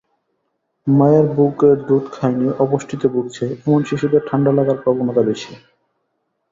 মায়ের 0.87 1.25
বুকের 1.35 1.75
দুধ 1.87 2.05
খায়নি, 2.11 2.47
অপুষ্টিতে 2.59 3.07
ভুগছে, 3.07 3.45
এমন 3.57 3.81
শিশুদের 3.83 4.21
ঠান্ডা 4.29 4.51
লাগার 4.51 4.77
প্রবণতা 4.83 5.21
বেশি। 5.21 5.53